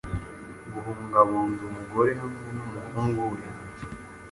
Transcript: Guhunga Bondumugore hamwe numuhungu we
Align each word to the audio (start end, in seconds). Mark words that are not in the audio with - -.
Guhunga 0.71 1.17
Bondumugore 1.29 2.11
hamwe 2.21 2.47
numuhungu 2.55 3.21
we 3.31 3.39